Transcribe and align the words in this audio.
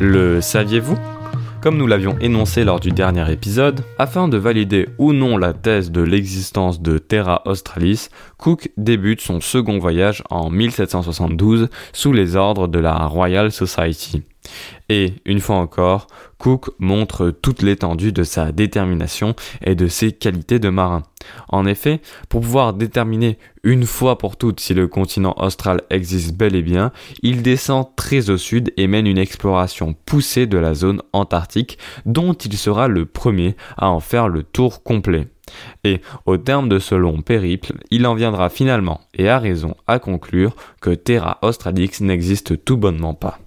Le 0.00 0.42
saviez-vous? 0.42 0.98
Comme 1.62 1.78
nous 1.78 1.86
l'avions 1.86 2.18
énoncé 2.20 2.64
lors 2.64 2.80
du 2.80 2.90
dernier 2.90 3.32
épisode, 3.32 3.82
afin 3.98 4.28
de 4.28 4.36
valider 4.36 4.90
ou 4.98 5.14
non 5.14 5.38
la 5.38 5.54
thèse 5.54 5.90
de 5.90 6.02
l'existence 6.02 6.82
de 6.82 6.98
Terra 6.98 7.40
Australis, 7.46 8.08
Cook 8.36 8.70
débute 8.76 9.22
son 9.22 9.40
second 9.40 9.78
voyage 9.78 10.22
en 10.28 10.50
1772 10.50 11.70
sous 11.94 12.12
les 12.12 12.36
ordres 12.36 12.68
de 12.68 12.78
la 12.78 13.06
Royal 13.06 13.50
Society. 13.50 14.22
Et, 14.88 15.14
une 15.24 15.40
fois 15.40 15.56
encore, 15.56 16.06
Cook 16.38 16.70
montre 16.78 17.30
toute 17.30 17.62
l'étendue 17.62 18.12
de 18.12 18.22
sa 18.22 18.52
détermination 18.52 19.34
et 19.62 19.74
de 19.74 19.88
ses 19.88 20.12
qualités 20.12 20.58
de 20.58 20.68
marin. 20.68 21.02
En 21.48 21.66
effet, 21.66 22.00
pour 22.28 22.42
pouvoir 22.42 22.72
déterminer 22.74 23.38
une 23.62 23.86
fois 23.86 24.18
pour 24.18 24.36
toutes 24.36 24.60
si 24.60 24.74
le 24.74 24.86
continent 24.86 25.34
austral 25.38 25.82
existe 25.90 26.36
bel 26.36 26.54
et 26.54 26.62
bien, 26.62 26.92
il 27.22 27.42
descend 27.42 27.86
très 27.96 28.30
au 28.30 28.36
sud 28.36 28.72
et 28.76 28.86
mène 28.86 29.06
une 29.06 29.18
exploration 29.18 29.94
poussée 30.06 30.46
de 30.46 30.58
la 30.58 30.74
zone 30.74 31.02
antarctique 31.12 31.78
dont 32.04 32.32
il 32.32 32.56
sera 32.56 32.86
le 32.86 33.06
premier 33.06 33.56
à 33.76 33.90
en 33.90 34.00
faire 34.00 34.28
le 34.28 34.42
tour 34.42 34.82
complet. 34.82 35.28
Et 35.84 36.00
au 36.26 36.36
terme 36.36 36.68
de 36.68 36.78
ce 36.78 36.94
long 36.94 37.22
périple, 37.22 37.72
il 37.90 38.06
en 38.06 38.14
viendra 38.14 38.48
finalement, 38.48 39.00
et 39.14 39.28
à 39.28 39.38
raison, 39.38 39.74
à 39.86 39.98
conclure 39.98 40.54
que 40.80 40.90
Terra 40.90 41.38
Australix 41.42 42.00
n'existe 42.00 42.64
tout 42.64 42.76
bonnement 42.76 43.14
pas. 43.14 43.38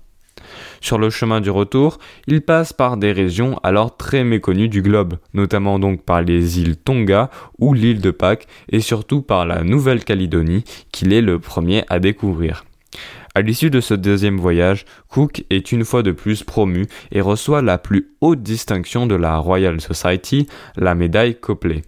Sur 0.81 0.97
le 0.97 1.09
chemin 1.09 1.41
du 1.41 1.49
retour, 1.49 1.99
il 2.27 2.41
passe 2.41 2.73
par 2.73 2.97
des 2.97 3.11
régions 3.11 3.59
alors 3.63 3.97
très 3.97 4.23
méconnues 4.23 4.69
du 4.69 4.81
globe, 4.81 5.15
notamment 5.33 5.79
donc 5.79 6.03
par 6.03 6.21
les 6.21 6.59
îles 6.59 6.77
Tonga 6.77 7.29
ou 7.57 7.73
l'île 7.73 8.01
de 8.01 8.11
Pâques 8.11 8.47
et 8.69 8.79
surtout 8.79 9.21
par 9.21 9.45
la 9.45 9.63
Nouvelle-Calédonie 9.63 10.63
qu'il 10.91 11.13
est 11.13 11.21
le 11.21 11.39
premier 11.39 11.83
à 11.89 11.99
découvrir. 11.99 12.65
À 13.35 13.41
l'issue 13.41 13.69
de 13.69 13.79
ce 13.79 13.93
deuxième 13.93 14.37
voyage, 14.37 14.85
Cook 15.07 15.45
est 15.49 15.71
une 15.71 15.85
fois 15.85 16.01
de 16.01 16.11
plus 16.11 16.43
promu 16.43 16.87
et 17.11 17.21
reçoit 17.21 17.61
la 17.61 17.77
plus 17.77 18.09
haute 18.21 18.41
distinction 18.41 19.05
de 19.05 19.15
la 19.15 19.37
Royal 19.37 19.79
Society, 19.79 20.47
la 20.75 20.95
médaille 20.95 21.39
Copley. 21.39 21.83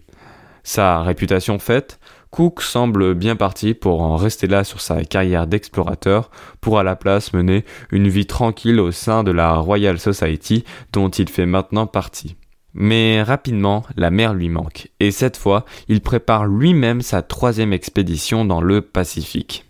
Sa 0.62 1.02
réputation 1.02 1.58
faite, 1.58 1.98
Cook 2.32 2.62
semble 2.62 3.14
bien 3.14 3.36
parti 3.36 3.74
pour 3.74 4.00
en 4.00 4.16
rester 4.16 4.46
là 4.46 4.64
sur 4.64 4.80
sa 4.80 5.04
carrière 5.04 5.46
d'explorateur, 5.46 6.30
pour 6.62 6.78
à 6.78 6.82
la 6.82 6.96
place 6.96 7.34
mener 7.34 7.62
une 7.90 8.08
vie 8.08 8.24
tranquille 8.24 8.80
au 8.80 8.90
sein 8.90 9.22
de 9.22 9.30
la 9.30 9.56
Royal 9.56 9.98
Society 9.98 10.64
dont 10.94 11.10
il 11.10 11.28
fait 11.28 11.44
maintenant 11.44 11.86
partie. 11.86 12.36
Mais 12.72 13.22
rapidement, 13.22 13.84
la 13.96 14.10
mer 14.10 14.32
lui 14.32 14.48
manque, 14.48 14.88
et 14.98 15.10
cette 15.10 15.36
fois, 15.36 15.66
il 15.88 16.00
prépare 16.00 16.46
lui-même 16.46 17.02
sa 17.02 17.20
troisième 17.20 17.74
expédition 17.74 18.46
dans 18.46 18.62
le 18.62 18.80
Pacifique. 18.80 19.66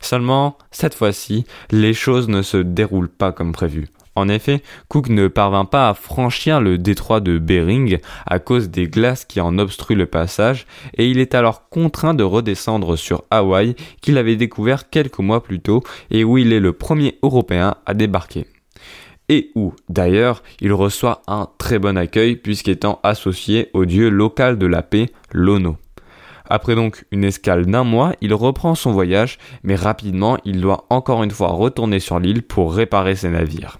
Seulement, 0.00 0.58
cette 0.70 0.94
fois-ci, 0.94 1.44
les 1.72 1.92
choses 1.92 2.28
ne 2.28 2.42
se 2.42 2.58
déroulent 2.58 3.08
pas 3.08 3.32
comme 3.32 3.50
prévu. 3.50 3.88
En 4.16 4.30
effet, 4.30 4.62
Cook 4.88 5.10
ne 5.10 5.28
parvint 5.28 5.66
pas 5.66 5.90
à 5.90 5.94
franchir 5.94 6.62
le 6.62 6.78
détroit 6.78 7.20
de 7.20 7.38
Bering 7.38 7.98
à 8.26 8.38
cause 8.38 8.70
des 8.70 8.88
glaces 8.88 9.26
qui 9.26 9.42
en 9.42 9.58
obstruent 9.58 9.94
le 9.94 10.06
passage 10.06 10.66
et 10.96 11.06
il 11.08 11.18
est 11.18 11.34
alors 11.34 11.68
contraint 11.68 12.14
de 12.14 12.24
redescendre 12.24 12.96
sur 12.96 13.24
Hawaï 13.30 13.76
qu'il 14.00 14.16
avait 14.16 14.36
découvert 14.36 14.88
quelques 14.88 15.18
mois 15.18 15.42
plus 15.42 15.60
tôt 15.60 15.82
et 16.10 16.24
où 16.24 16.38
il 16.38 16.54
est 16.54 16.60
le 16.60 16.72
premier 16.72 17.18
Européen 17.22 17.74
à 17.84 17.92
débarquer. 17.92 18.46
Et 19.28 19.50
où, 19.54 19.74
d'ailleurs, 19.90 20.42
il 20.60 20.72
reçoit 20.72 21.20
un 21.26 21.48
très 21.58 21.78
bon 21.78 21.98
accueil 21.98 22.36
puisqu'étant 22.36 23.00
associé 23.02 23.68
au 23.74 23.84
dieu 23.84 24.08
local 24.08 24.56
de 24.56 24.66
la 24.66 24.82
paix, 24.82 25.10
Lono. 25.30 25.76
Après 26.48 26.74
donc 26.74 27.04
une 27.10 27.24
escale 27.24 27.66
d'un 27.66 27.84
mois, 27.84 28.14
il 28.20 28.32
reprend 28.32 28.74
son 28.74 28.92
voyage, 28.92 29.36
mais 29.62 29.74
rapidement 29.74 30.38
il 30.44 30.60
doit 30.60 30.86
encore 30.90 31.22
une 31.22 31.30
fois 31.30 31.48
retourner 31.48 31.98
sur 31.98 32.18
l'île 32.18 32.42
pour 32.42 32.72
réparer 32.72 33.16
ses 33.16 33.30
navires. 33.30 33.78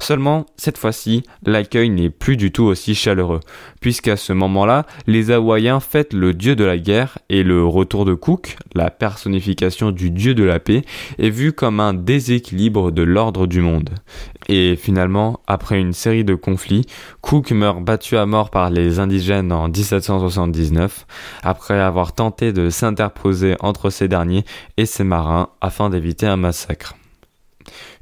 Seulement, 0.00 0.46
cette 0.56 0.78
fois-ci, 0.78 1.22
l'accueil 1.44 1.90
n'est 1.90 2.10
plus 2.10 2.36
du 2.36 2.52
tout 2.52 2.64
aussi 2.64 2.94
chaleureux, 2.94 3.40
puisqu'à 3.80 4.16
ce 4.16 4.32
moment-là, 4.32 4.86
les 5.06 5.30
Hawaïens 5.30 5.80
fêtent 5.80 6.14
le 6.14 6.34
dieu 6.34 6.56
de 6.56 6.64
la 6.64 6.78
guerre 6.78 7.18
et 7.28 7.42
le 7.42 7.64
retour 7.64 8.04
de 8.04 8.14
Cook, 8.14 8.56
la 8.74 8.90
personnification 8.90 9.90
du 9.90 10.10
dieu 10.10 10.34
de 10.34 10.44
la 10.44 10.60
paix, 10.60 10.82
est 11.18 11.30
vu 11.30 11.52
comme 11.52 11.80
un 11.80 11.94
déséquilibre 11.94 12.90
de 12.90 13.02
l'ordre 13.02 13.46
du 13.46 13.60
monde. 13.60 13.90
Et 14.48 14.76
finalement, 14.76 15.40
après 15.46 15.80
une 15.80 15.92
série 15.92 16.24
de 16.24 16.34
conflits, 16.34 16.86
Cook 17.20 17.52
meurt 17.52 17.82
battu 17.82 18.16
à 18.16 18.26
mort 18.26 18.50
par 18.50 18.70
les 18.70 18.98
indigènes 18.98 19.52
en 19.52 19.68
1779, 19.68 21.06
après 21.42 21.78
avoir 21.78 22.12
tenté 22.12 22.52
de 22.52 22.70
s'interposer 22.70 23.56
entre 23.60 23.90
ces 23.90 24.08
derniers 24.08 24.44
et 24.76 24.86
ses 24.86 25.04
marins 25.04 25.50
afin 25.60 25.90
d'éviter 25.90 26.26
un 26.26 26.36
massacre. 26.36 26.94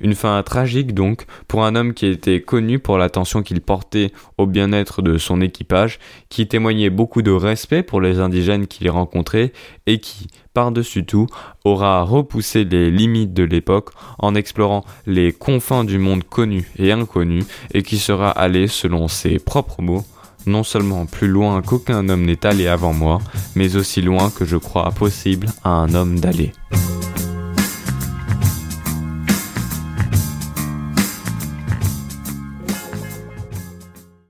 Une 0.01 0.15
fin 0.15 0.43
tragique 0.43 0.95
donc 0.95 1.27
pour 1.49 1.65
un 1.65 1.75
homme 1.75 1.95
qui 1.95 2.07
était 2.07 2.41
connu 2.41 2.79
pour 2.79 2.99
l'attention 2.99 3.43
qu'il 3.43 3.61
portait 3.61 4.13
au 4.39 4.47
bien-être 4.47 5.03
de 5.03 5.19
son 5.19 5.41
équipage, 5.41 5.99
qui 6.29 6.49
témoignait 6.49 6.91
beaucoup 6.91 7.23
de 7.23 7.31
respect 7.31 7.83
pour 7.83 8.01
les 8.01 8.21
indigènes 8.21 8.67
qu'il 8.67 8.91
rencontrait 8.91 9.53
et 9.87 9.99
qui, 9.99 10.29
par-dessus 10.55 11.05
tout, 11.05 11.27
aura 11.65 12.03
repoussé 12.03 12.65
les 12.65 12.91
limites 12.91 13.35
de 13.35 13.45
l'époque 13.45 13.91
en 14.19 14.35
explorant 14.35 14.85
les 15.07 15.33
confins 15.33 15.85
du 15.85 15.99
monde 15.99 16.25
connu 16.25 16.69
et 16.79 16.93
inconnu 16.93 17.45
et 17.75 17.83
qui 17.83 17.99
sera 17.99 18.31
allé, 18.31 18.67
selon 18.67 19.09
ses 19.09 19.39
propres 19.39 19.83
mots, 19.83 20.05
non 20.47 20.63
seulement 20.63 21.07
plus 21.07 21.29
loin 21.29 21.61
qu'aucun 21.63 22.09
homme 22.09 22.25
n'est 22.25 22.47
allé 22.47 22.67
avant 22.67 22.93
moi, 22.93 23.19
mais 23.55 23.77
aussi 23.77 24.01
loin 24.03 24.31
que 24.31 24.45
je 24.45 24.57
crois 24.57 24.91
possible 24.91 25.49
à 25.65 25.71
un 25.71 25.95
homme 25.95 26.19
d'aller. 26.19 26.53